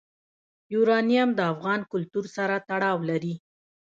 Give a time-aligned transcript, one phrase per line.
[0.73, 3.35] یورانیم د افغان کلتور سره تړاو لري.